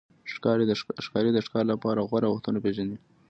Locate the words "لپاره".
1.73-2.05